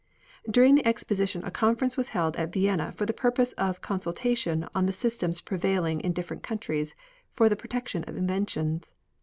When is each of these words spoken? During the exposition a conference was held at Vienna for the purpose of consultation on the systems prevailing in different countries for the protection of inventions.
During 0.49 0.73
the 0.73 0.87
exposition 0.87 1.43
a 1.45 1.51
conference 1.51 1.95
was 1.95 2.09
held 2.09 2.35
at 2.35 2.51
Vienna 2.51 2.91
for 2.91 3.05
the 3.05 3.13
purpose 3.13 3.51
of 3.51 3.81
consultation 3.81 4.67
on 4.73 4.87
the 4.87 4.93
systems 4.93 5.41
prevailing 5.41 5.99
in 5.99 6.11
different 6.11 6.41
countries 6.41 6.95
for 7.33 7.47
the 7.47 7.55
protection 7.55 8.03
of 8.05 8.17
inventions. 8.17 8.95